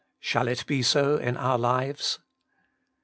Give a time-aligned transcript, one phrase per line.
[0.19, 2.17] Shall it be so in our lives